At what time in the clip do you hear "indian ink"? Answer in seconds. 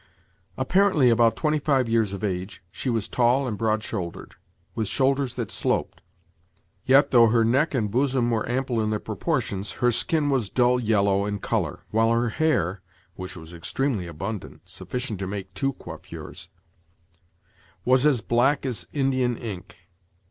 18.93-19.87